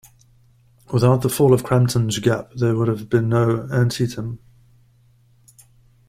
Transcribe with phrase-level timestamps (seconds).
[0.91, 4.39] Without the fall of Crampton's Gap there would have been no Antietam.